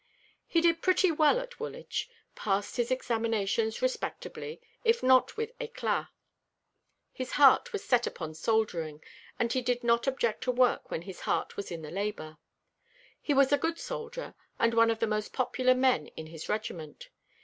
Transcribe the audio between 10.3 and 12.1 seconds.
to work when his heart was in the